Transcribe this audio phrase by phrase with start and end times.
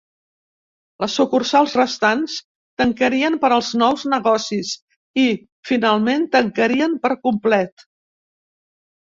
[1.01, 2.37] Les sucursals restants
[2.83, 4.73] tancarien per als nous negocis
[5.25, 5.27] i,
[5.73, 7.87] finalment, tancarien per complet.